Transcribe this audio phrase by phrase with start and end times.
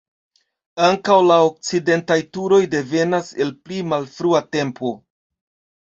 [0.87, 4.97] Ankaŭ la okcidentaj turoj devenas el pli malfrua tempo.